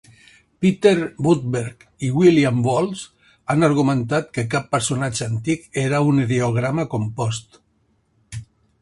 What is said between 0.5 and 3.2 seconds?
Peter Boodberg i William Boltz